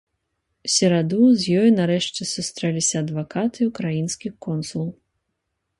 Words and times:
У 0.67 0.71
сераду 0.75 1.27
з 1.41 1.59
ёй 1.59 1.69
нарэшце 1.79 2.21
сустрэліся 2.33 2.95
адвакат 3.03 3.51
і 3.63 3.69
ўкраінскі 3.73 4.29
консул. 4.49 4.87